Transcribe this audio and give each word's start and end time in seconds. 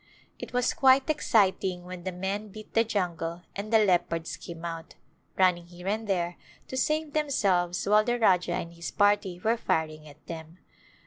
It 0.39 0.51
was 0.51 0.73
quite 0.73 1.11
exciting 1.11 1.85
when 1.85 2.05
the 2.05 2.11
men 2.11 2.47
beat 2.47 2.73
the 2.73 2.83
jungle 2.83 3.43
and 3.55 3.71
the 3.71 3.77
leopards 3.85 4.35
came 4.35 4.65
out, 4.65 4.95
run 5.37 5.53
ning 5.53 5.67
here 5.67 5.87
and 5.87 6.07
there 6.07 6.37
to 6.69 6.75
save 6.75 7.13
themselves 7.13 7.87
while 7.87 8.03
the 8.03 8.17
Rajah 8.17 8.51
and 8.53 8.73
his 8.73 8.89
party 8.89 9.39
were 9.39 9.57
firing 9.57 10.07
at 10.07 10.25
them. 10.25 10.57